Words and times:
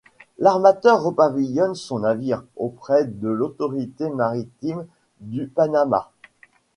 L'armateur 0.39 1.03
repavillonne 1.03 1.75
son 1.75 1.99
navire 1.99 2.43
auprès 2.55 3.05
de 3.05 3.27
l'autorité 3.29 4.09
maritime 4.09 4.87
du 5.19 5.45
Panama. 5.47 6.09